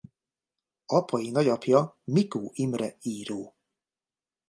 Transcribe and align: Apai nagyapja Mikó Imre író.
Apai 0.85 1.29
nagyapja 1.29 1.97
Mikó 2.03 2.51
Imre 2.53 2.97
író. 3.01 3.55